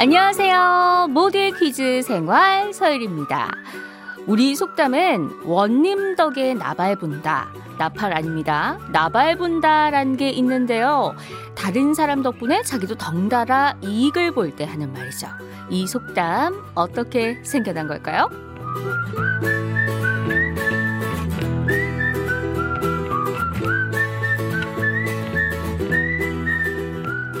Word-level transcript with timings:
안녕하세요. 0.00 1.08
모두의 1.10 1.50
퀴즈 1.52 2.02
생활 2.02 2.72
서율입니다. 2.72 3.50
우리 4.26 4.54
속담엔 4.54 5.40
원님 5.44 6.14
덕에 6.14 6.54
나발 6.54 6.94
분다. 6.96 7.48
나팔 7.78 8.12
아닙니다. 8.12 8.78
나발 8.92 9.36
분다라는 9.36 10.16
게 10.16 10.30
있는데요. 10.30 11.14
다른 11.56 11.94
사람 11.94 12.22
덕분에 12.22 12.62
자기도 12.62 12.94
덩달아 12.94 13.76
이익을 13.82 14.32
볼 14.32 14.54
때 14.54 14.64
하는 14.64 14.92
말이죠. 14.92 15.26
이 15.70 15.86
속담 15.86 16.62
어떻게 16.74 17.42
생겨난 17.44 17.88
걸까요? 17.88 18.28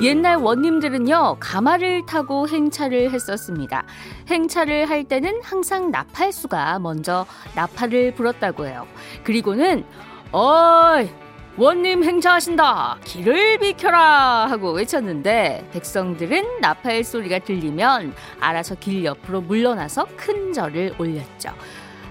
옛날 0.00 0.36
원님들은요, 0.36 1.38
가마를 1.40 2.06
타고 2.06 2.48
행차를 2.48 3.10
했었습니다. 3.10 3.84
행차를 4.28 4.88
할 4.88 5.02
때는 5.02 5.40
항상 5.42 5.90
나팔수가 5.90 6.78
먼저 6.78 7.26
나팔을 7.56 8.14
불었다고 8.14 8.66
해요. 8.66 8.86
그리고는, 9.24 9.84
어이! 10.30 11.10
원님 11.56 12.04
행차하신다! 12.04 12.98
길을 13.04 13.58
비켜라! 13.58 14.46
하고 14.48 14.70
외쳤는데, 14.70 15.68
백성들은 15.72 16.60
나팔 16.60 17.02
소리가 17.02 17.40
들리면 17.40 18.14
알아서 18.38 18.76
길 18.76 19.04
옆으로 19.04 19.40
물러나서 19.40 20.06
큰 20.16 20.52
절을 20.52 20.94
올렸죠. 20.98 21.50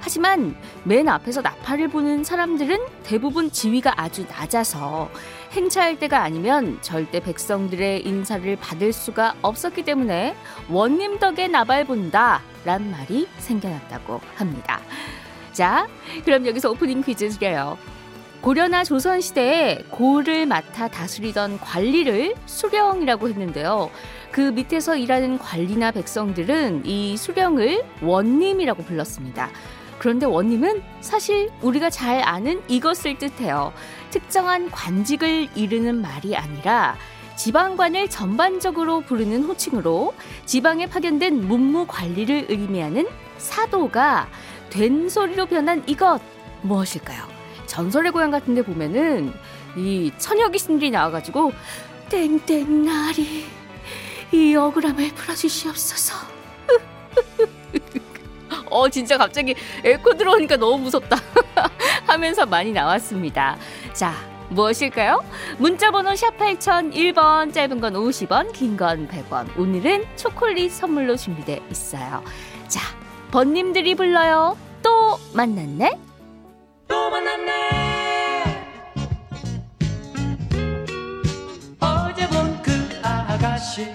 하지만 0.01 0.57
맨 0.83 1.07
앞에서 1.07 1.41
나팔을 1.41 1.87
부는 1.87 2.25
사람들은 2.25 2.77
대부분 3.03 3.49
지위가 3.49 3.93
아주 3.95 4.25
낮아서 4.27 5.09
행차할 5.51 5.99
때가 5.99 6.23
아니면 6.23 6.77
절대 6.81 7.19
백성들의 7.19 8.05
인사를 8.05 8.55
받을 8.57 8.93
수가 8.93 9.35
없었기 9.41 9.83
때문에 9.83 10.35
원님 10.69 11.19
덕에 11.19 11.47
나발 11.47 11.85
본다 11.85 12.41
란 12.65 12.91
말이 12.91 13.27
생겨났다고 13.37 14.21
합니다. 14.35 14.81
자, 15.53 15.87
그럼 16.25 16.45
여기서 16.45 16.69
오프닝 16.71 17.01
퀴즈 17.01 17.29
드려요. 17.29 17.77
고려나 18.41 18.83
조선 18.83 19.19
시대에 19.19 19.83
고를 19.89 20.45
맡아 20.45 20.87
다스리던 20.87 21.59
관리를 21.59 22.35
수령이라고 22.45 23.29
했는데요. 23.29 23.89
그 24.31 24.41
밑에서 24.41 24.95
일하는 24.95 25.39
관리나 25.39 25.91
백성들은 25.91 26.85
이 26.85 27.17
수령을 27.17 27.83
원님이라고 28.01 28.83
불렀습니다. 28.83 29.49
그런데 29.99 30.25
원님은 30.25 30.83
사실 31.01 31.49
우리가 31.61 31.89
잘 31.89 32.21
아는 32.21 32.61
이것을 32.67 33.17
뜻해요. 33.17 33.73
특정한 34.11 34.69
관직을 34.71 35.49
이르는 35.55 36.01
말이 36.01 36.35
아니라 36.35 36.95
지방관을 37.35 38.09
전반적으로 38.09 39.01
부르는 39.01 39.43
호칭으로 39.43 40.13
지방에 40.45 40.87
파견된 40.87 41.47
문무 41.47 41.85
관리를 41.87 42.47
의미하는 42.49 43.07
사도가 43.37 44.27
된 44.69 45.07
소리로 45.07 45.45
변한 45.45 45.83
이것 45.87 46.19
무엇일까요? 46.63 47.23
전설의 47.67 48.11
고향 48.11 48.31
같은 48.31 48.55
데 48.55 48.63
보면은 48.63 49.31
이 49.75 50.11
처녀 50.17 50.49
귀신들이 50.49 50.89
나와가지고 50.89 51.51
땡땡 52.09 52.85
나리 52.85 53.45
이 54.31 54.55
억울함을 54.55 55.09
풀어주시옵소서 55.13 56.15
어, 58.69 58.89
진짜 58.89 59.17
갑자기 59.17 59.55
에코 59.83 60.13
들어오니까 60.15 60.57
너무 60.57 60.83
무섭다. 60.83 61.17
하면서 62.07 62.45
많이 62.45 62.71
나왔습니다. 62.71 63.57
자, 63.93 64.13
무엇일까요? 64.49 65.23
문자번호 65.57 66.15
샵 66.15 66.37
8001번, 66.37 67.53
짧은 67.53 67.81
건 67.81 67.93
50원, 67.93 68.53
긴 68.53 68.77
건 68.77 69.07
100원. 69.07 69.57
오늘은 69.59 70.05
초콜릿 70.15 70.71
선물로 70.71 71.17
준비돼 71.17 71.59
있어요. 71.71 72.23
자, 72.67 72.81
번님들이 73.31 73.95
불러요. 73.95 74.57
또 74.81 75.17
만났네? 75.33 75.91
또 76.87 77.09
만났네! 77.09 77.87
그 82.63 82.71
아가씨 83.03 83.87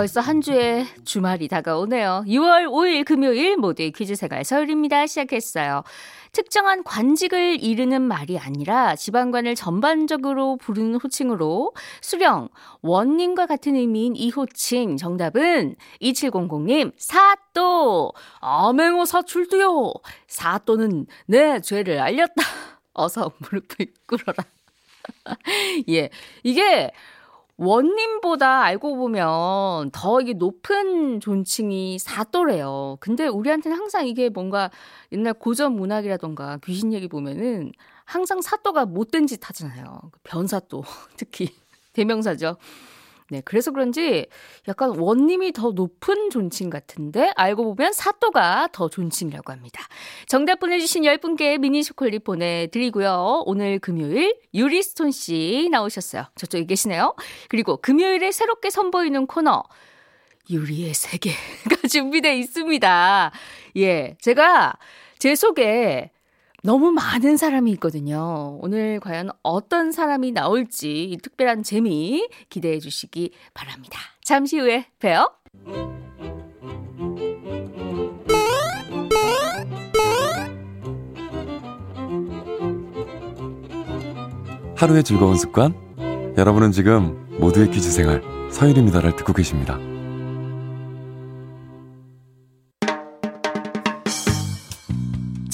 벌써 0.00 0.22
한 0.22 0.40
주의 0.40 0.86
주말이 1.04 1.46
다가오네요. 1.46 2.24
6월 2.26 2.64
5일 2.70 3.04
금요일 3.04 3.58
모두의 3.58 3.92
퀴즈 3.92 4.14
생활 4.14 4.46
서울입니다. 4.46 5.06
시작했어요. 5.06 5.82
특정한 6.32 6.82
관직을 6.84 7.62
이르는 7.62 8.00
말이 8.00 8.38
아니라 8.38 8.96
지방관을 8.96 9.54
전반적으로 9.56 10.56
부르는 10.56 10.94
호칭으로 10.94 11.74
수령, 12.00 12.48
원님과 12.80 13.44
같은 13.44 13.76
의미인 13.76 14.16
이 14.16 14.30
호칭 14.30 14.96
정답은 14.96 15.76
2700님 16.00 16.92
사또 16.96 18.14
아맹호 18.40 19.04
사출두요 19.04 19.92
사또는 20.26 21.08
내 21.26 21.60
죄를 21.60 22.00
알렸다 22.00 22.42
어서 22.94 23.32
무릎을 23.36 23.92
꿇어라 24.06 24.44
예 25.90 26.08
이게 26.42 26.90
원님보다 27.60 28.62
알고 28.62 28.96
보면 28.96 29.90
더 29.92 30.20
이게 30.22 30.32
높은 30.32 31.20
존칭이 31.20 31.98
사또래요. 31.98 32.96
근데 33.00 33.26
우리한테는 33.26 33.76
항상 33.76 34.06
이게 34.06 34.30
뭔가 34.30 34.70
옛날 35.12 35.34
고전 35.34 35.72
문학이라던가 35.76 36.58
귀신 36.64 36.94
얘기 36.94 37.06
보면은 37.06 37.72
항상 38.06 38.40
사또가 38.40 38.86
못된 38.86 39.26
짓 39.26 39.46
하잖아요. 39.46 40.00
변사또 40.22 40.84
특히 41.18 41.54
대명사죠. 41.92 42.56
네, 43.30 43.42
그래서 43.44 43.70
그런지 43.70 44.26
약간 44.68 44.98
원님이 44.98 45.52
더 45.52 45.70
높은 45.70 46.30
존칭 46.30 46.68
같은데 46.68 47.32
알고 47.36 47.74
보면 47.74 47.92
사또가 47.92 48.68
더 48.72 48.88
존칭이라고 48.88 49.52
합니다. 49.52 49.82
정답 50.26 50.58
보내주신 50.58 51.04
10분께 51.04 51.58
미니 51.58 51.84
초콜릿 51.84 52.24
보내드리고요. 52.24 53.44
오늘 53.46 53.78
금요일 53.78 54.36
유리스톤 54.52 55.12
씨 55.12 55.68
나오셨어요. 55.70 56.24
저쪽에 56.34 56.64
계시네요. 56.66 57.14
그리고 57.48 57.76
금요일에 57.76 58.32
새롭게 58.32 58.70
선보이는 58.70 59.26
코너 59.26 59.62
유리의 60.50 60.94
세계가 60.94 61.86
준비되어 61.88 62.32
있습니다. 62.32 63.32
예, 63.76 64.16
제가 64.20 64.74
제 65.18 65.34
속에 65.34 66.10
너무 66.62 66.92
많은 66.92 67.36
사람이 67.36 67.70
있거든요. 67.72 68.58
오늘 68.60 69.00
과연 69.00 69.30
어떤 69.42 69.92
사람이 69.92 70.32
나올지 70.32 71.18
특별한 71.22 71.62
재미 71.62 72.28
기대해 72.48 72.78
주시기 72.78 73.32
바랍니다. 73.54 73.98
잠시 74.22 74.58
후에 74.58 74.86
봬요. 74.98 75.28
하루의 84.76 85.04
즐거운 85.04 85.36
습관? 85.36 85.74
여러분은 86.38 86.72
지금 86.72 87.26
모두의 87.38 87.70
퀴즈 87.70 87.90
생활 87.90 88.22
서일입니다를 88.50 89.14
듣고 89.16 89.32
계십니다. 89.34 89.78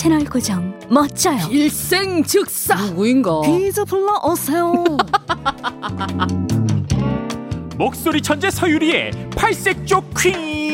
채널 0.07 0.25
고정 0.25 0.73
멋져요. 0.89 1.49
일생 1.51 2.23
즉사 2.23 2.77
누구인가? 2.77 3.41
퀴즈 3.41 3.85
불러 3.85 4.21
오세요. 4.23 4.85
목소리 7.77 8.23
천재 8.23 8.49
서유리의 8.49 9.11
팔색조 9.37 10.05
퀴 10.17 10.66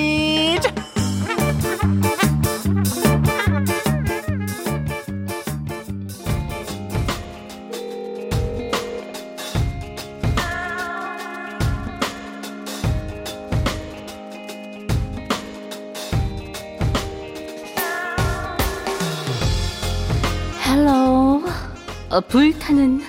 어, 22.12 22.20
불타는 22.20 23.00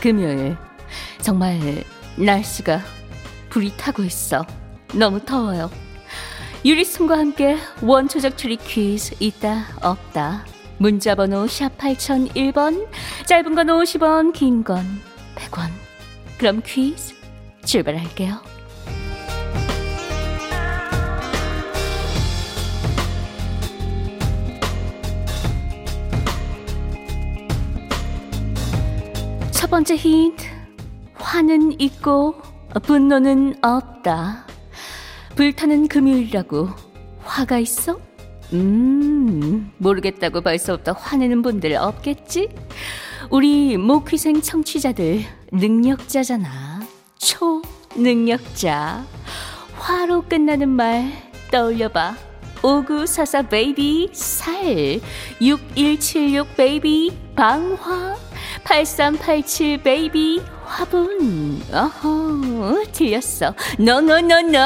금요일. 0.00 0.56
정말 1.20 1.84
날씨가 2.16 2.80
불이 3.50 3.76
타고 3.76 4.02
있어. 4.02 4.46
너무 4.94 5.20
더워요. 5.24 5.70
유리순과 6.64 7.18
함께 7.18 7.58
원초적 7.82 8.38
추리 8.38 8.56
퀴즈 8.56 9.14
있다 9.20 9.66
없다. 9.82 10.46
문자 10.78 11.14
번호 11.14 11.46
샵 11.46 11.76
8001번, 11.78 12.86
짧은 13.26 13.54
건 13.54 13.66
50원, 13.66 14.32
긴 14.32 14.64
건 14.64 14.84
100원. 15.36 15.68
그럼 16.38 16.62
퀴즈 16.64 17.14
출발할게요. 17.64 18.40
첫 29.66 29.70
번째 29.70 29.96
힌트. 29.96 30.44
화는 31.14 31.80
있고 31.80 32.36
분노는 32.84 33.56
없다. 33.64 34.46
불타는 35.34 35.88
금요일이라고 35.88 36.68
화가 37.24 37.58
있어? 37.58 37.98
음, 38.52 39.72
모르겠다고 39.78 40.42
벌써부터 40.42 40.92
화내는 40.92 41.42
분들 41.42 41.74
없겠지? 41.74 42.48
우리 43.28 43.76
모퀴생 43.76 44.40
청취자들 44.40 45.24
능력자잖아. 45.50 46.82
초능력자. 47.18 49.04
화로 49.78 50.22
끝나는 50.22 50.68
말 50.68 51.10
떠올려봐. 51.50 52.14
5944 52.62 53.42
베이비 53.48 54.10
살 54.12 55.00
6176 55.40 56.56
베이비 56.56 57.18
방화 57.34 58.25
8387 58.64 59.82
베이비 59.82 60.42
화분. 60.64 61.60
어허 61.72 62.84
틀렸어. 62.92 63.54
노노노노 63.78 64.58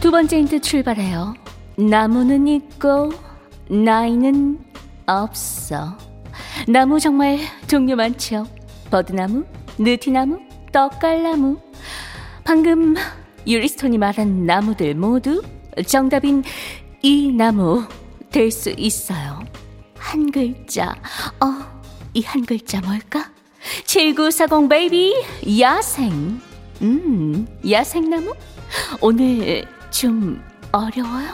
두 0.00 0.10
번째 0.10 0.38
힌트 0.38 0.60
출발해요. 0.60 1.34
나무는 1.76 2.48
있고 2.48 3.12
나이는 3.68 4.58
없어. 5.06 5.96
나무 6.66 6.98
정말 6.98 7.38
종류 7.66 7.96
많죠 7.96 8.46
버드나무, 8.90 9.44
느티나무, 9.78 10.40
떡갈나무 10.72 11.69
방금 12.50 12.96
유리스톤이 13.46 13.96
말한 13.98 14.44
나무들 14.44 14.96
모두 14.96 15.40
정답인 15.86 16.42
이 17.00 17.30
나무 17.30 17.86
될 18.32 18.50
수 18.50 18.70
있어요. 18.76 19.38
한 19.96 20.32
글자. 20.32 20.96
어, 21.38 21.46
이 22.12 22.22
한 22.22 22.44
글자 22.44 22.80
뭘까? 22.80 23.30
7940 23.86 24.68
베이비 24.68 25.60
야생. 25.60 26.40
음, 26.82 27.46
야생나무? 27.70 28.34
오늘 29.00 29.64
좀 29.92 30.42
어려워요? 30.72 31.32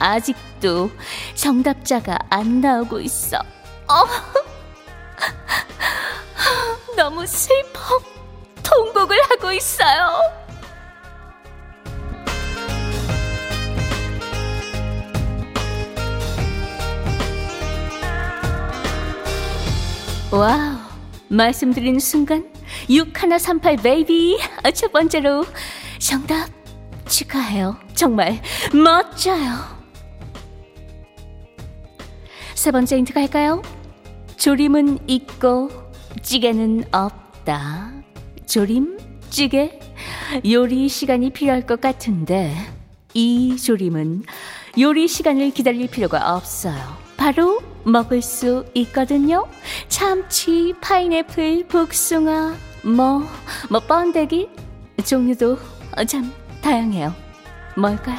아직도 0.00 0.90
정답자가 1.36 2.18
안 2.30 2.60
나오고 2.60 2.98
있어. 2.98 3.36
어. 3.38 3.94
너무 6.96 7.24
슬퍼. 7.28 8.00
통곡을 8.64 9.16
하고 9.30 9.52
있어요. 9.52 10.37
Wow. 20.30 20.76
말씀드리는 21.28 21.98
순간 22.00 22.50
6138 22.88 23.76
baby 23.76 24.38
첫 24.74 24.92
번째로 24.92 25.44
정답 25.98 26.48
축하해요. 27.06 27.76
정말 27.94 28.40
멋져요. 28.72 29.56
세 32.54 32.70
번째 32.70 32.96
힌트 32.96 33.12
갈까요? 33.12 33.62
조림은 34.36 35.08
있고 35.08 35.70
찌개는 36.22 36.84
없다. 36.92 37.92
조림, 38.46 38.98
찌개, 39.30 39.78
요리 40.48 40.88
시간이 40.88 41.30
필요할 41.30 41.66
것 41.66 41.80
같은데 41.80 42.54
이 43.14 43.56
조림은 43.56 44.24
요리 44.78 45.08
시간을 45.08 45.50
기다릴 45.50 45.88
필요가 45.88 46.34
없어요. 46.36 46.78
바로 47.16 47.60
먹을 47.88 48.22
수 48.22 48.64
있거든요. 48.74 49.46
참치, 49.88 50.74
파인애플, 50.80 51.66
복숭아, 51.68 52.54
뭐, 52.84 53.22
뭐 53.70 53.80
번데기 53.80 54.48
종류도 55.04 55.58
참 56.06 56.32
다양해요. 56.60 57.14
뭘까요? 57.76 58.18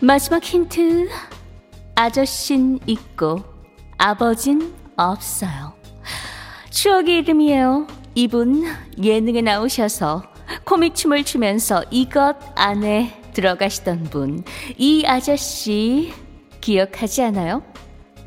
마지막 0.00 0.42
힌트. 0.42 1.08
아저씨는 1.94 2.78
있고 2.86 3.57
아버진 3.98 4.74
없어요. 4.96 5.74
추억의 6.70 7.18
이름이에요. 7.18 7.86
이분 8.14 8.64
예능에 9.02 9.42
나오셔서 9.42 10.22
코믹 10.64 10.94
춤을 10.94 11.24
추면서 11.24 11.84
이것 11.90 12.36
안에 12.56 13.20
들어가시던 13.34 14.04
분. 14.04 14.44
이 14.76 15.04
아저씨 15.06 16.12
기억하지 16.60 17.22
않아요? 17.24 17.62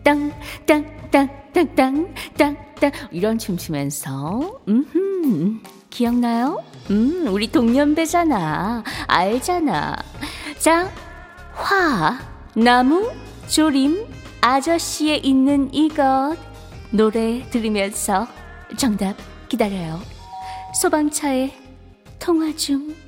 땅, 0.03 0.31
땅, 0.65 0.85
땅, 1.11 1.29
땅, 1.53 1.75
땅, 1.75 2.13
땅, 2.37 2.57
땅. 2.79 2.91
이런 3.11 3.37
춤 3.37 3.57
추면서. 3.57 4.61
음, 4.67 5.61
기억나요? 5.89 6.63
음, 6.89 7.27
우리 7.27 7.51
동년배잖아. 7.51 8.83
알잖아. 9.07 9.95
자, 10.59 10.91
화, 11.53 12.19
나무, 12.55 13.11
조림, 13.47 14.07
아저씨에 14.41 15.17
있는 15.17 15.71
이것. 15.71 16.35
노래 16.89 17.47
들으면서 17.51 18.27
정답 18.75 19.15
기다려요. 19.47 19.99
소방차의 20.81 21.53
통화 22.19 22.53
중. 22.55 23.00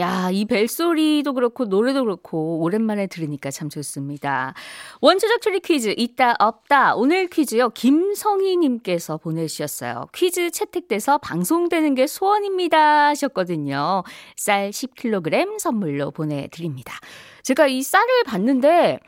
야, 0.00 0.30
이 0.32 0.46
벨소리도 0.46 1.34
그렇고 1.34 1.66
노래도 1.66 2.04
그렇고 2.04 2.60
오랜만에 2.60 3.06
들으니까 3.06 3.50
참 3.50 3.68
좋습니다. 3.68 4.54
원초적 5.02 5.42
추리 5.42 5.60
퀴즈 5.60 5.94
있다 5.94 6.36
없다. 6.38 6.94
오늘 6.96 7.26
퀴즈요. 7.28 7.68
김성희 7.70 8.56
님께서 8.56 9.18
보내주셨어요. 9.18 10.06
퀴즈 10.14 10.50
채택돼서 10.50 11.18
방송되는 11.18 11.94
게 11.94 12.06
소원입니다 12.06 13.08
하셨거든요. 13.08 14.02
쌀 14.36 14.70
10kg 14.70 15.58
선물로 15.58 16.12
보내드립니다. 16.12 16.98
제가 17.42 17.66
이 17.66 17.82
쌀을 17.82 18.24
봤는데 18.24 19.00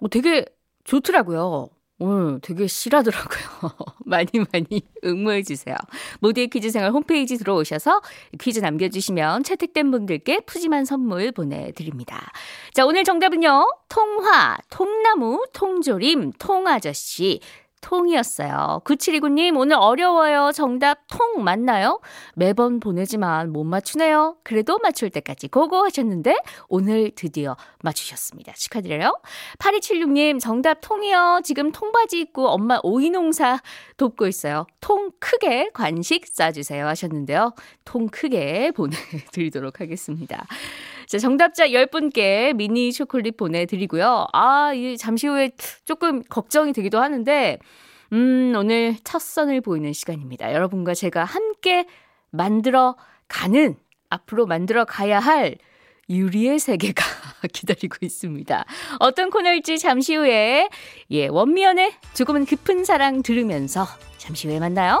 어, 0.00 0.08
되게 0.08 0.46
좋더라고요. 0.84 1.68
오늘 1.98 2.40
되게 2.40 2.66
실하더라고요. 2.66 3.70
많이 4.04 4.28
많이 4.52 4.82
응모해 5.04 5.42
주세요. 5.42 5.76
모두의 6.20 6.48
퀴즈 6.48 6.70
생활 6.70 6.90
홈페이지 6.90 7.36
들어오셔서 7.38 8.00
퀴즈 8.40 8.58
남겨주시면 8.58 9.44
채택된 9.44 9.90
분들께 9.90 10.40
푸짐한 10.40 10.86
선물 10.86 11.30
보내드립니다. 11.30 12.32
자, 12.72 12.84
오늘 12.84 13.04
정답은요. 13.04 13.66
통화, 13.88 14.56
통나무, 14.70 15.44
통조림, 15.52 16.32
통아저씨, 16.32 17.40
통이었어요. 17.84 18.80
9729님, 18.84 19.58
오늘 19.58 19.76
어려워요. 19.78 20.52
정답 20.54 21.06
통 21.06 21.44
맞나요? 21.44 22.00
매번 22.34 22.80
보내지만 22.80 23.52
못 23.52 23.64
맞추네요. 23.64 24.36
그래도 24.42 24.78
맞출 24.82 25.10
때까지 25.10 25.48
고고 25.48 25.84
하셨는데, 25.84 26.34
오늘 26.68 27.10
드디어 27.14 27.56
맞추셨습니다. 27.82 28.54
축하드려요. 28.54 29.20
8276님, 29.58 30.40
정답 30.40 30.78
통이요. 30.80 31.40
지금 31.44 31.72
통바지 31.72 32.20
입고 32.20 32.48
엄마 32.48 32.80
오이 32.82 33.10
농사 33.10 33.60
돕고 33.98 34.28
있어요. 34.28 34.66
통 34.80 35.10
크게 35.20 35.70
관식 35.74 36.26
싸주세요 36.26 36.86
하셨는데요. 36.86 37.52
통 37.84 38.08
크게 38.08 38.70
보내드리도록 38.76 39.80
하겠습니다. 39.80 40.46
자, 41.06 41.18
정답자 41.18 41.68
10분께 41.68 42.54
미니 42.54 42.92
초콜릿 42.92 43.36
보내드리고요. 43.36 44.26
아, 44.32 44.72
이 44.74 44.96
잠시 44.96 45.26
후에 45.26 45.50
조금 45.84 46.22
걱정이 46.22 46.72
되기도 46.72 47.00
하는데, 47.00 47.58
음, 48.12 48.52
오늘 48.56 48.96
첫 49.04 49.20
선을 49.20 49.60
보이는 49.60 49.92
시간입니다. 49.92 50.52
여러분과 50.52 50.94
제가 50.94 51.24
함께 51.24 51.86
만들어 52.30 52.96
가는, 53.28 53.76
앞으로 54.10 54.46
만들어 54.46 54.84
가야 54.84 55.18
할 55.18 55.56
유리의 56.08 56.58
세계가 56.58 57.02
기다리고 57.52 57.96
있습니다. 58.02 58.64
어떤 59.00 59.30
코너일지 59.30 59.78
잠시 59.78 60.14
후에 60.14 60.68
예 61.10 61.26
원미연의 61.28 61.92
조금은 62.12 62.44
깊은 62.44 62.84
사랑 62.84 63.22
들으면서 63.22 63.86
잠시 64.18 64.48
후에 64.48 64.60
만나요. 64.60 65.00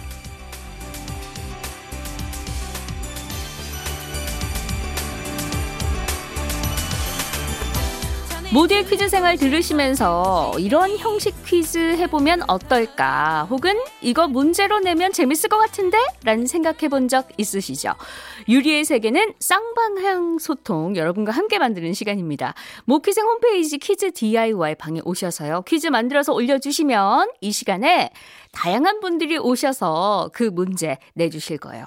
모델 8.53 8.83
퀴즈 8.85 9.07
생활 9.07 9.37
들으시면서 9.37 10.51
이런 10.59 10.97
형식 10.97 11.33
퀴즈 11.45 11.77
해보면 11.77 12.41
어떨까? 12.49 13.47
혹은 13.49 13.79
이거 14.01 14.27
문제로 14.27 14.79
내면 14.79 15.13
재밌을 15.13 15.47
것 15.49 15.57
같은데? 15.57 15.97
라는 16.25 16.45
생각해 16.45 16.89
본 16.89 17.07
적 17.07 17.29
있으시죠? 17.37 17.93
유리의 18.49 18.83
세계는 18.85 19.33
쌍방향 19.39 20.37
소통 20.39 20.97
여러분과 20.97 21.31
함께 21.31 21.59
만드는 21.59 21.93
시간입니다. 21.93 22.53
모퀴생 22.85 23.25
홈페이지 23.25 23.77
퀴즈 23.77 24.11
DIY 24.11 24.75
방에 24.75 24.99
오셔서요. 25.05 25.61
퀴즈 25.61 25.87
만들어서 25.87 26.33
올려주시면 26.33 27.31
이 27.39 27.51
시간에 27.53 28.11
다양한 28.51 28.99
분들이 28.99 29.37
오셔서 29.37 30.29
그 30.33 30.43
문제 30.43 30.97
내주실 31.13 31.57
거예요. 31.57 31.85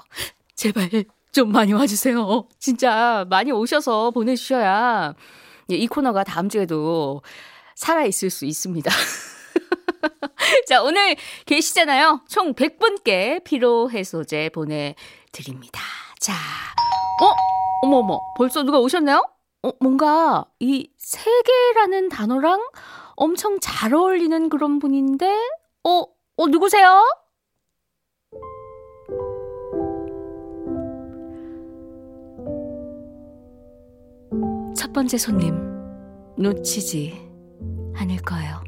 제발 0.56 0.88
좀 1.30 1.52
많이 1.52 1.74
와주세요. 1.74 2.48
진짜 2.58 3.26
많이 3.28 3.52
오셔서 3.52 4.12
보내주셔야 4.12 5.12
예, 5.12 5.14
이 5.68 5.86
코너가 5.86 6.24
다음 6.24 6.48
주에도 6.48 7.22
살아있을 7.74 8.30
수 8.30 8.44
있습니다. 8.44 8.90
자, 10.68 10.82
오늘 10.82 11.16
계시잖아요. 11.46 12.22
총 12.28 12.54
100분께 12.54 13.42
피로해소제 13.44 14.50
보내드립니다. 14.50 15.80
자, 16.18 16.32
어? 17.22 17.32
어머어머, 17.82 18.18
벌써 18.36 18.62
누가 18.62 18.78
오셨나요? 18.78 19.22
어, 19.62 19.70
뭔가 19.80 20.44
이 20.60 20.90
세계라는 20.98 22.08
단어랑 22.08 22.62
엄청 23.16 23.58
잘 23.60 23.94
어울리는 23.94 24.48
그런 24.48 24.78
분인데, 24.78 25.26
어, 25.84 26.04
어, 26.36 26.46
누구세요? 26.48 27.02
번째 34.94 35.18
손님 35.18 35.56
놓치지 36.38 37.20
않을 37.96 38.16
거예요. 38.18 38.62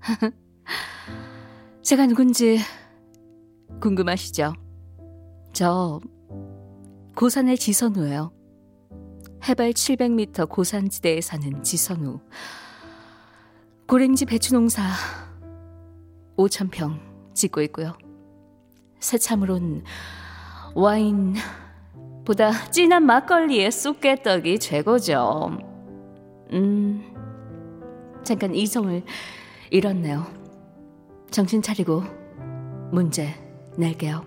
제가 1.82 2.06
누군지 2.06 2.58
궁금하시죠? 3.80 4.54
저 5.52 6.00
고산의 7.14 7.58
지선우예요. 7.58 8.32
해발 9.48 9.70
700m 9.70 10.48
고산지대에 10.48 11.20
사는 11.20 11.62
지선우. 11.62 12.18
고랭지 13.86 14.24
배추 14.24 14.52
농사 14.52 14.82
5천평 16.36 16.98
짓고 17.34 17.62
있고요. 17.62 17.96
새참으론 18.98 19.84
와인 20.74 21.36
보다 22.28 22.52
진한 22.70 23.06
막걸리에 23.06 23.70
쑥개떡이 23.70 24.58
최고죠. 24.58 25.56
음, 26.52 27.02
잠깐 28.22 28.54
이성을 28.54 29.02
잃었네요. 29.70 30.26
정신 31.30 31.62
차리고 31.62 32.02
문제 32.92 33.34
낼게요. 33.78 34.26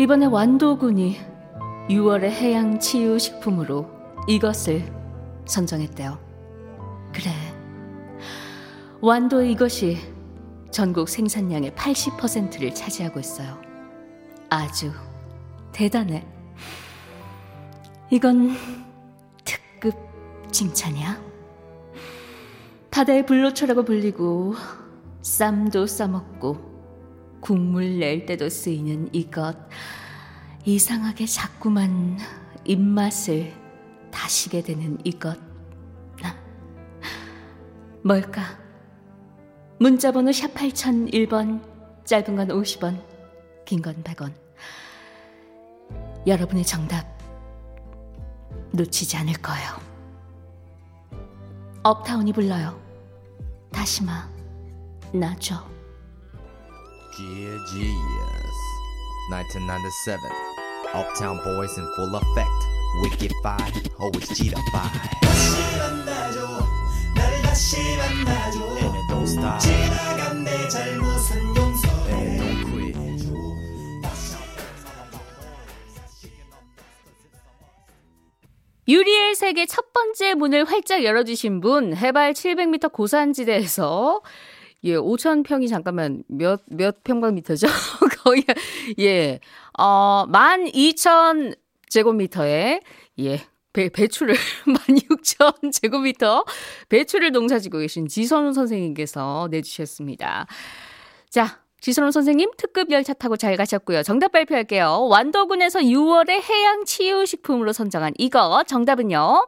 이번에 0.00 0.26
완도군이 0.26 1.16
6월의 1.88 2.24
해양 2.24 2.80
치유 2.80 3.20
식품으로 3.20 3.88
이것을 4.26 4.82
선정했대요. 5.44 6.21
완도의 9.02 9.50
이것이 9.50 9.98
전국 10.70 11.08
생산량의 11.08 11.72
80%를 11.72 12.72
차지하고 12.72 13.18
있어요. 13.18 13.60
아주 14.48 14.92
대단해. 15.72 16.24
이건 18.12 18.54
특급 19.44 19.96
칭찬이야. 20.52 21.20
바다의 22.92 23.26
불로초라고 23.26 23.84
불리고 23.84 24.54
쌈도 25.22 25.88
싸먹고 25.88 27.40
국물 27.40 27.98
낼 27.98 28.24
때도 28.24 28.48
쓰이는 28.48 29.08
이것. 29.12 29.56
이상하게 30.64 31.26
자꾸만 31.26 32.20
입맛을 32.64 33.52
다시게 34.12 34.62
되는 34.62 34.96
이것. 35.02 35.36
뭘까? 38.04 38.61
문자번호 39.82 40.30
샵 40.30 40.54
8001번, 40.54 41.60
짧은 42.04 42.36
건 42.36 42.46
50원, 42.46 43.02
긴 43.64 43.82
건 43.82 44.00
100원. 44.04 44.32
여러분의 46.24 46.64
정답 46.64 47.04
놓치지 48.70 49.16
않을 49.16 49.34
거예요. 49.42 49.70
업타운이 51.82 52.32
불러요. 52.32 52.80
다시마, 53.72 54.30
나죠. 55.12 55.68
Dear 57.16 57.58
Genius 57.72 58.58
1997 59.30 60.16
Uptown 60.94 61.42
Boys 61.42 61.76
in 61.76 61.86
full 61.96 62.14
effect 62.14 62.60
Wicked 63.02 63.34
Five 63.42 63.74
always 63.98 64.28
don't 69.22 69.28
stop 69.28 69.62
And 69.66 70.48
it 70.48 70.70
don't 71.54 71.72
quit 72.70 72.96
유리의 78.88 79.36
세계 79.36 79.64
첫 79.66 79.92
번째 79.92 80.34
문을 80.34 80.64
활짝 80.64 81.04
열어주신 81.04 81.60
분, 81.60 81.96
해발 81.96 82.32
700m 82.32 82.92
고산지대에서 82.92 84.22
예, 84.84 84.96
5천 84.96 85.44
평이 85.44 85.68
잠깐만 85.68 86.24
몇 86.26 86.62
몇 86.66 87.04
평방미터죠? 87.04 87.68
거의 88.24 88.44
예, 88.98 89.38
어, 89.78 90.26
12,000 90.26 91.54
제곱미터에 91.88 92.80
예. 93.20 93.51
배, 93.72 93.88
배추를 93.88 94.34
16,000 94.88 95.72
제곱미터 95.72 96.44
배추를 96.88 97.32
농사짓고 97.32 97.78
계신 97.78 98.06
지선우 98.06 98.52
선생님께서 98.52 99.48
내주셨습니다. 99.50 100.46
자, 101.30 101.60
지선우 101.80 102.12
선생님 102.12 102.50
특급 102.56 102.90
열차 102.92 103.12
타고 103.12 103.36
잘 103.36 103.56
가셨고요. 103.56 104.02
정답 104.04 104.32
발표할게요. 104.32 105.08
완도군에서 105.08 105.80
6월에 105.80 106.42
해양 106.42 106.84
치유 106.84 107.26
식품으로 107.26 107.72
선정한 107.72 108.12
이거 108.18 108.62
정답은요. 108.64 109.46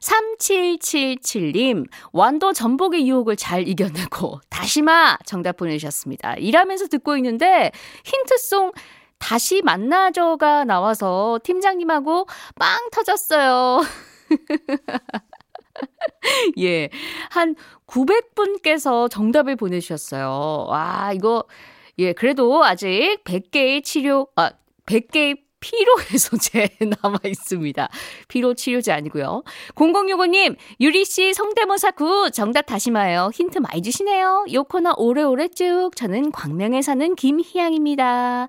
3777님, 0.00 1.86
완도 2.12 2.52
전복의 2.52 3.08
유혹을 3.08 3.36
잘 3.36 3.66
이겨내고, 3.66 4.40
다시마 4.48 5.18
정답 5.24 5.56
보내주셨습니다. 5.56 6.34
일하면서 6.34 6.86
듣고 6.86 7.16
있는데, 7.16 7.72
힌트송 8.04 8.72
다시 9.18 9.62
만나죠가 9.62 10.64
나와서 10.64 11.38
팀장님하고 11.42 12.26
빵 12.58 12.90
터졌어요. 12.90 13.82
예. 16.58 16.90
한 17.30 17.54
900분께서 17.86 19.10
정답을 19.10 19.56
보내주셨어요. 19.56 20.66
와, 20.68 21.12
이거, 21.14 21.44
예, 21.98 22.12
그래도 22.12 22.64
아직 22.64 23.18
100개의 23.24 23.82
치료, 23.82 24.28
아, 24.36 24.50
100개의 24.86 25.48
피로 25.60 26.00
해소제 26.00 26.68
남아 27.02 27.18
있습니다. 27.24 27.88
피로 28.28 28.54
치료제 28.54 28.92
아니고요. 28.92 29.42
0065님, 29.74 30.56
유리 30.80 31.04
씨 31.04 31.34
성대모사 31.34 31.92
구 31.92 32.30
정답 32.30 32.66
다시마요. 32.66 33.30
힌트 33.34 33.58
많이 33.58 33.82
주시네요. 33.82 34.46
요 34.52 34.64
코너 34.64 34.94
오래오래 34.96 35.48
쭉. 35.48 35.90
저는 35.96 36.30
광명에 36.30 36.82
사는 36.82 37.14
김희양입니다. 37.14 38.48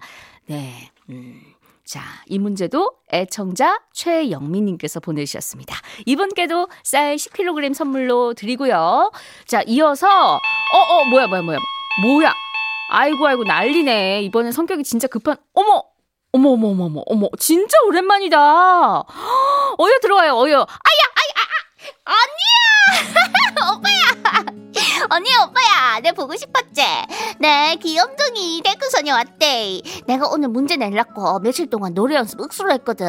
네. 0.50 0.90
음. 1.10 1.42
자, 1.86 2.02
이 2.26 2.40
문제도 2.40 2.92
애청자 3.14 3.80
최영민님께서 3.94 5.00
보내주셨습니다. 5.00 5.76
이분께도 6.08 6.68
쌀 6.84 7.16
10kg 7.16 7.74
선물로 7.76 8.34
드리고요. 8.34 9.12
자, 9.46 9.62
이어서, 9.68 10.08
어, 10.36 10.40
어, 10.78 11.06
뭐야, 11.06 11.28
뭐야, 11.28 11.42
뭐야. 11.44 11.58
뭐야. 12.02 12.34
아이고, 12.90 13.28
아이고, 13.28 13.44
난리네. 13.44 14.24
이번엔 14.24 14.52
성격이 14.52 14.84
진짜 14.84 15.08
급한, 15.08 15.38
어머! 15.54 15.84
어머, 16.32 16.50
어머, 16.50 16.70
어머, 16.70 16.86
어머, 16.86 17.04
어머. 17.06 17.28
진짜 17.40 17.78
오랜만이다. 17.86 18.38
어여 19.80 20.00
들어와요, 20.02 20.34
어여. 20.36 20.58
아야, 20.58 21.02
아야, 21.16 21.46
아, 22.06 22.14
언니야! 22.14 23.74
오빠야! 23.78 24.39
언니 25.10 25.30
오빠야 25.36 26.00
내 26.02 26.12
보고 26.12 26.36
싶었지? 26.36 26.84
내 27.40 27.76
귀염둥이 27.82 28.62
대구소녀 28.64 29.14
왔대. 29.14 29.82
내가 30.06 30.28
오늘 30.28 30.50
문제 30.50 30.76
내려고 30.76 31.40
며칠 31.40 31.68
동안 31.70 31.94
노래 31.94 32.16
연습 32.16 32.40
억수로 32.40 32.72
했거든. 32.74 33.08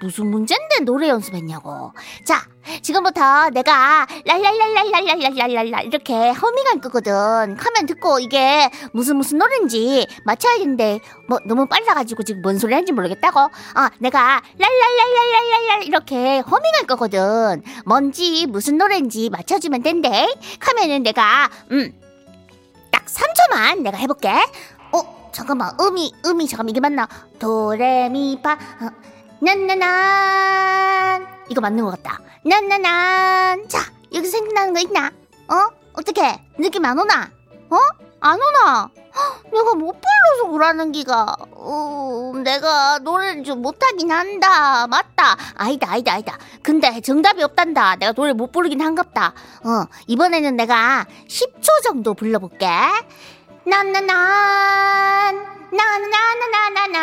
무슨 0.00 0.30
문제인데 0.30 0.80
노래 0.84 1.08
연습했냐고. 1.08 1.92
자 2.24 2.42
지금부터 2.82 3.50
내가 3.50 4.06
랄랄랄랄랄랄랄랄랄 4.24 5.86
이렇게 5.86 6.30
허밍할 6.30 6.80
거거든 6.80 7.12
하면 7.12 7.86
듣고 7.86 8.18
이게 8.20 8.70
무슨 8.92 9.16
무슨 9.16 9.38
노래인지 9.38 10.06
맞춰야 10.24 10.58
되는데 10.58 11.00
뭐 11.28 11.38
너무 11.46 11.66
빨라가지고 11.66 12.22
지금 12.22 12.42
뭔 12.42 12.58
소리 12.58 12.74
하는지 12.74 12.92
모르겠다고 12.92 13.40
아 13.74 13.90
내가 13.98 14.42
랄랄랄랄랄랄 14.58 15.84
이렇게 15.84 16.38
허밍할 16.40 16.86
거거든 16.86 17.62
뭔지 17.84 18.46
무슨 18.46 18.78
노래인지 18.78 19.30
맞춰주면 19.30 19.82
된대 19.82 20.28
하면은 20.60 21.02
내가 21.02 21.48
음 21.70 22.02
딱 22.92 23.06
3초만 23.06 23.80
내가 23.80 23.96
해볼게 23.96 24.30
어 24.92 25.30
잠깐만 25.32 25.72
음이 25.80 26.12
음이 26.26 26.46
잠깐만 26.46 26.70
이게 26.70 26.80
맞나 26.80 27.08
도레미파 27.38 28.52
어, 28.52 28.90
난나난 29.40 31.26
이거 31.52 31.60
맞는 31.60 31.84
것 31.84 32.02
같다. 32.02 32.18
난나난. 32.46 33.68
자 33.68 33.78
여기 34.14 34.26
생각나는 34.26 34.72
거 34.72 34.80
있나? 34.80 35.08
어? 35.48 35.68
어떻게 35.92 36.40
느낌 36.58 36.82
안 36.86 36.98
오나? 36.98 37.30
어? 37.68 37.76
안 38.20 38.38
오나? 38.40 38.88
헉, 39.14 39.42
내가 39.52 39.74
못 39.74 39.92
불러서 40.00 40.50
그러는 40.50 40.92
기가. 40.92 41.36
어, 41.50 42.32
내가 42.42 42.98
노래를 43.00 43.44
좀 43.44 43.60
못하긴 43.60 44.10
한다. 44.10 44.86
맞다. 44.86 45.36
아니다 45.56 45.90
아니다 45.90 46.14
아니다. 46.14 46.38
근데 46.62 47.02
정답이 47.02 47.42
없단다. 47.42 47.96
내가 47.96 48.12
노래 48.12 48.32
못 48.32 48.50
부르긴 48.50 48.80
한갑다. 48.80 49.34
어 49.64 49.84
이번에는 50.06 50.56
내가 50.56 51.04
10초 51.28 51.82
정도 51.84 52.14
불러볼게 52.14 52.66
난나난 53.64 55.46
나나나나나나 55.70 57.02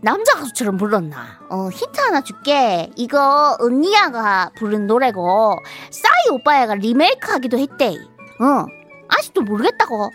남자 0.01 0.35
가수처럼 0.35 0.77
불렀나? 0.77 1.39
어, 1.49 1.69
힌트 1.69 1.99
하나 2.01 2.21
줄게. 2.21 2.91
이거 2.95 3.55
언니야가 3.59 4.51
부른 4.57 4.85
노래고 4.85 5.55
싸이 5.89 6.29
오빠야가 6.31 6.75
리메이크 6.75 7.31
하기도 7.31 7.57
했대. 7.57 7.95
어, 8.39 8.65
아직도 9.07 9.41
모르겠다고. 9.41 10.09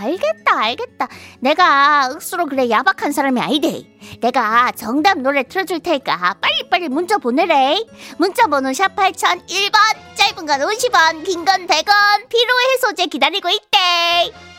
알겠다, 0.00 0.58
알겠다. 0.58 1.08
내가 1.40 2.08
억수로 2.12 2.46
그래 2.46 2.68
야박한 2.70 3.12
사람이 3.12 3.40
아니대. 3.40 3.84
내가 4.20 4.72
정답 4.72 5.18
노래 5.18 5.42
틀어줄 5.42 5.80
테니까 5.80 6.34
빨리빨리 6.40 6.88
문자 6.88 7.18
보내래. 7.18 7.76
문자 8.18 8.46
번호 8.46 8.72
샵 8.72 8.94
8001번, 8.96 9.76
짧은 10.14 10.46
건 10.46 10.60
50원, 10.60 11.24
긴 11.24 11.44
건 11.44 11.66
100원, 11.66 12.28
피로 12.28 12.50
해소제 12.72 13.06
기다리고 13.06 13.48
있대. 13.48 14.51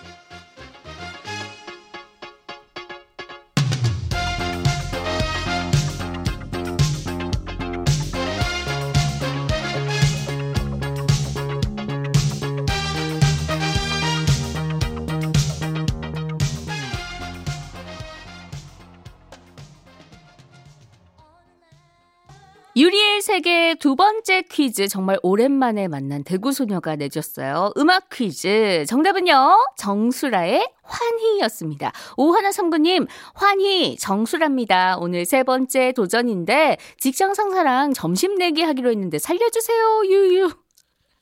세계 23.34 23.74
두 23.74 23.96
번째 23.96 24.44
퀴즈 24.44 24.88
정말 24.88 25.18
오랜만에 25.24 25.88
만난 25.88 26.24
대구 26.24 26.52
소녀가 26.52 26.96
내줬어요. 26.96 27.72
음악 27.78 28.10
퀴즈 28.12 28.86
정답은요 28.88 29.58
정수라의 29.76 30.64
환희였습니다. 30.84 31.94
오하나 32.16 32.52
성부님 32.52 33.08
환희 33.34 33.98
정수라입니다. 33.98 34.98
오늘 35.00 35.26
세 35.26 35.42
번째 35.42 35.94
도전인데 35.94 36.78
직장 37.00 37.34
상사랑 37.34 37.94
점심 37.94 38.36
내기 38.36 38.62
하기로 38.62 38.92
했는데 38.92 39.18
살려주세요 39.18 40.04
유유. 40.06 40.63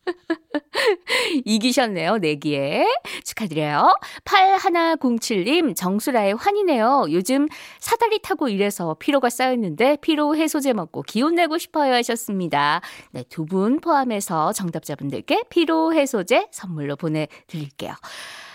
이기셨네요, 1.45 2.17
내기에. 2.17 2.85
축하드려요. 3.23 3.93
8107님, 4.25 5.75
정수라의 5.75 6.35
환이네요. 6.35 7.05
요즘 7.11 7.47
사다리 7.79 8.19
타고 8.21 8.49
일해서 8.49 8.95
피로가 8.99 9.29
쌓였는데 9.29 9.97
피로 10.01 10.35
해소제 10.35 10.73
먹고 10.73 11.03
기운 11.03 11.35
내고 11.35 11.57
싶어요 11.57 11.93
하셨습니다. 11.93 12.81
네, 13.11 13.23
두 13.29 13.45
분 13.51 13.81
포함해서 13.81 14.53
정답자분들께 14.53 15.43
피로 15.49 15.93
해소제 15.93 16.47
선물로 16.51 16.95
보내드릴게요. 16.95 17.93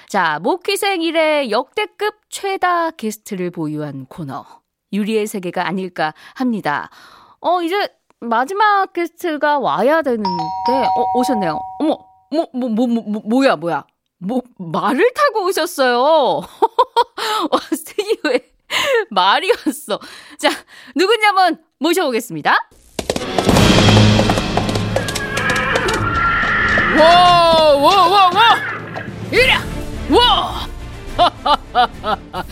자, 0.09 0.39
목회생 0.43 1.03
이래 1.03 1.51
역대급 1.51 2.15
최다 2.31 2.93
게스트를 2.93 3.51
보유한 3.51 4.07
코너. 4.07 4.47
유리의 4.93 5.27
세계가 5.27 5.67
아닐까 5.67 6.15
합니다. 6.35 6.89
어, 7.41 7.61
이제 7.61 7.77
마지막 8.21 8.93
게스트가 8.93 9.59
와야 9.59 10.03
되는데 10.03 10.29
어 10.97 11.05
오셨네요. 11.19 11.59
어머 11.81 11.99
뭐 12.31 12.47
뭐 12.55 12.69
뭐 12.69 12.87
뭐 12.87 13.03
뭐, 13.07 13.23
뭐, 13.25 13.47
야 13.47 13.57
뭐야 13.57 13.85
뭐 14.19 14.43
말을 14.59 15.13
타고 15.15 15.45
오셨어요. 15.47 15.99
어, 16.01 17.59
스튜디오에 17.71 18.41
말이 19.11 19.51
왔어. 19.51 19.99
자 20.39 20.49
누군지 20.95 21.25
한번 21.27 21.59
모셔보겠습니다. 21.79 22.69
와, 26.99 27.75
와, 27.77 28.09
와, 28.09 28.31
와! 28.35 28.57
이랴! 29.31 29.61
와! 30.11 30.67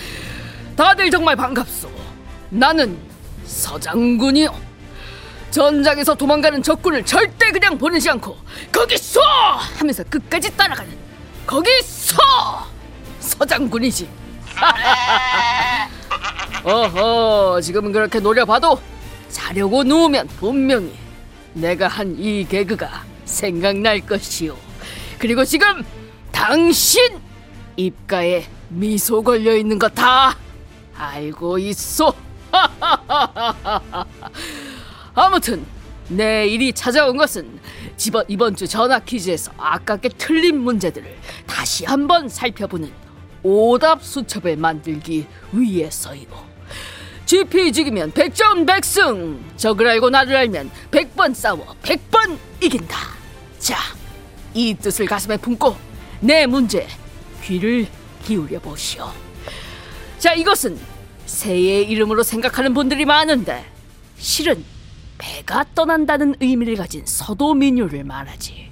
다들 0.76 1.10
정말 1.10 1.34
반갑소. 1.34 1.88
나는 2.50 2.98
서장군이요. 3.46 4.63
전장에서 5.58 6.16
도망가는 6.16 6.60
적군을 6.64 7.04
절대 7.04 7.52
그냥 7.52 7.78
보내지 7.78 8.10
않고 8.10 8.36
거기 8.72 8.98
서 8.98 9.20
하면서 9.78 10.02
끝까지 10.02 10.50
따라가는 10.56 10.92
거기 11.46 11.70
서 11.82 12.16
서장군이지. 13.20 14.08
어허, 16.64 17.60
지금은 17.60 17.92
그렇게 17.92 18.18
노려봐도 18.18 18.80
자려고 19.30 19.84
누우면 19.84 20.26
분명히 20.40 20.92
내가 21.52 21.86
한 21.86 22.16
이 22.18 22.44
개그가 22.48 23.04
생각날 23.24 24.00
것이오. 24.00 24.56
그리고 25.20 25.44
지금 25.44 25.84
당신 26.32 27.00
입가에 27.76 28.44
미소 28.70 29.22
걸려 29.22 29.54
있는 29.54 29.78
거 29.78 29.88
다 29.88 30.36
알고 30.96 31.58
있어. 31.58 32.12
아무튼 35.14 35.64
내 36.08 36.46
일이 36.46 36.72
찾아온 36.72 37.16
것은 37.16 37.58
이번, 38.06 38.24
이번 38.28 38.56
주 38.56 38.66
전화 38.66 38.98
퀴즈에서 38.98 39.52
아깝게 39.56 40.10
틀린 40.18 40.58
문제들을 40.60 41.16
다시 41.46 41.84
한번 41.84 42.28
살펴보는 42.28 42.90
오답 43.42 44.02
수첩을 44.02 44.56
만들기 44.56 45.26
위해서이오. 45.52 46.54
GP직이면 47.26 48.12
백전 48.12 48.66
백승. 48.66 49.42
적을 49.56 49.88
알고 49.88 50.10
나를 50.10 50.36
알면 50.36 50.70
백 50.90 51.14
번 51.14 51.32
싸워 51.32 51.74
백 51.82 52.00
번 52.10 52.38
이긴다. 52.62 52.96
자, 53.58 53.76
이 54.52 54.74
뜻을 54.74 55.06
가슴에 55.06 55.36
품고 55.36 55.76
내 56.20 56.46
문제 56.46 56.86
귀를 57.42 57.86
기울여 58.24 58.58
보시오. 58.60 59.10
자, 60.18 60.34
이것은 60.34 60.78
새의 61.26 61.88
이름으로 61.88 62.22
생각하는 62.22 62.74
분들이 62.74 63.04
많은데 63.04 63.64
실은 64.18 64.64
배가 65.18 65.64
떠난다는 65.74 66.34
의미를 66.40 66.76
가진 66.76 67.04
서도 67.06 67.54
민요를 67.54 68.04
말하지. 68.04 68.70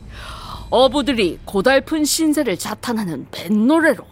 어부들이 0.70 1.38
고달픈 1.44 2.05
신세를 2.05 2.59
자탄하는 2.59 3.28
뱃노래로 3.31 4.05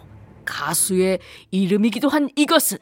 가수의 0.44 1.18
이름이기도 1.50 2.08
한 2.08 2.28
이것은 2.36 2.78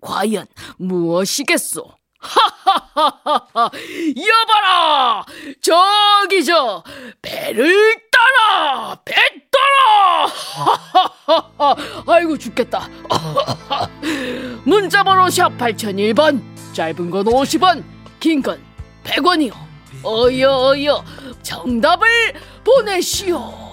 과연 0.00 0.46
무엇이겠소? 0.78 1.84
하하하하하! 2.22 3.70
여봐라! 4.16 5.24
저기 5.62 6.44
저 6.44 6.82
배를 7.22 7.96
따라! 8.10 8.96
배 9.04 9.14
따라! 9.50 10.26
하하하하! 10.26 11.76
아이고 12.06 12.36
죽겠다. 12.36 12.88
문자번호 14.64 15.30
샵 15.30 15.56
8001번 15.56 16.42
짧은 16.74 17.10
건 17.10 17.24
50원 17.24 17.84
긴 18.18 18.42
건 18.42 18.60
100원이요. 19.04 19.52
어여 20.04 20.50
어여 20.50 21.04
정답을 21.42 22.08
보내시오. 22.64 23.70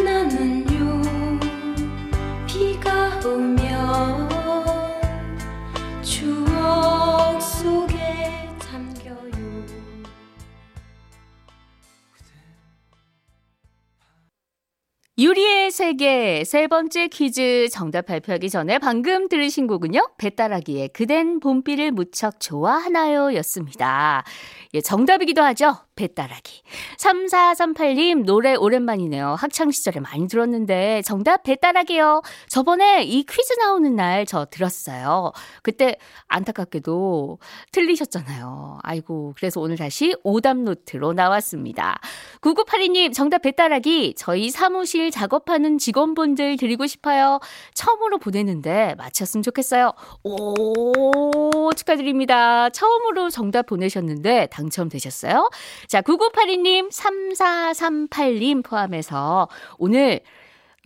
나는요 0.00 1.02
비가 2.46 3.20
오면 3.24 4.27
유리의 15.18 15.72
세계 15.72 16.44
세 16.44 16.68
번째 16.68 17.08
퀴즈 17.08 17.68
정답 17.72 18.06
발표하기 18.06 18.50
전에 18.50 18.78
방금 18.78 19.28
들으신 19.28 19.66
곡은요. 19.66 20.10
배따라기의 20.16 20.90
그댄 20.90 21.40
봄비를 21.40 21.90
무척 21.90 22.38
좋아하나요? 22.38 23.34
였습니다. 23.38 24.22
예, 24.74 24.80
정답이기도 24.80 25.42
하죠. 25.42 25.74
배따라기. 25.98 26.62
3438님, 26.98 28.24
노래 28.24 28.54
오랜만이네요. 28.54 29.34
학창시절에 29.38 29.98
많이 29.98 30.28
들었는데, 30.28 31.02
정답 31.02 31.42
배따라기요. 31.42 32.22
저번에 32.48 33.02
이 33.02 33.24
퀴즈 33.24 33.54
나오는 33.60 33.94
날 33.96 34.24
저 34.28 34.44
들었어요. 34.44 35.32
그때 35.62 35.96
안타깝게도 36.26 37.38
틀리셨잖아요. 37.72 38.78
아이고, 38.82 39.32
그래서 39.36 39.60
오늘 39.60 39.76
다시 39.76 40.14
오답 40.22 40.58
노트로 40.58 41.14
나왔습니다. 41.14 41.98
9982님, 42.42 43.12
정답 43.14 43.42
배따라기. 43.42 44.14
저희 44.16 44.50
사무실 44.50 45.10
작업하는 45.10 45.78
직원분들 45.78 46.56
드리고 46.58 46.86
싶어요. 46.86 47.40
처음으로 47.74 48.18
보내는데 48.18 48.94
맞췄으면 48.98 49.42
좋겠어요. 49.42 49.92
오, 50.24 51.72
축하드립니다. 51.74 52.70
처음으로 52.70 53.30
정답 53.30 53.66
보내셨는데 53.66 54.46
당첨되셨어요? 54.50 55.48
자, 55.88 56.02
9982님, 56.02 56.90
3438님 56.92 58.62
포함해서 58.62 59.48
오늘 59.78 60.20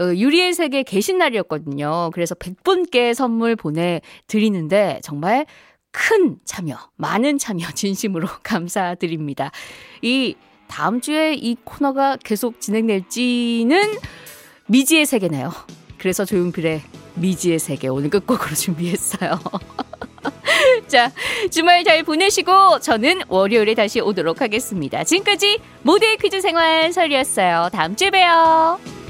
어, 0.01 0.05
유리의 0.05 0.55
세계 0.55 0.85
계신 0.85 1.19
날이었거든요. 1.19 2.11
그래서 2.15 2.37
100분께 2.37 3.13
선물 3.13 3.57
보내드리는데 3.57 5.01
정말 5.03 5.45
큰 5.91 6.39
참여, 6.45 6.77
많은 6.97 7.39
참여 7.39 7.67
진심으로 7.75 8.29
감사드립니다. 8.45 9.51
이 10.03 10.37
다음 10.69 11.01
주에 11.01 11.35
이 11.35 11.57
코너가 11.65 12.17
계속 12.23 12.61
진행될지는 12.61 13.99
미지의 14.69 15.05
세계네요. 15.05 15.51
그래서 15.99 16.25
조용필의 16.25 16.81
미지의 17.17 17.59
세계 17.59 17.89
오늘 17.89 18.09
끝곡으로 18.09 18.55
준비했어요. 18.55 19.41
자, 20.93 21.11
주말 21.51 21.85
잘 21.85 22.03
보내시고 22.03 22.81
저는 22.81 23.23
월요일에 23.29 23.75
다시 23.75 23.99
오도록 23.99 24.43
하겠습니다. 24.43 25.05
지금까지 25.05 25.59
모두의 25.81 26.19
퀴즈 26.19 26.43
생활 26.43 26.93
설이었어요. 26.93 27.71
다음 27.73 27.97
주에 27.97 28.11
봬요. 28.11 29.02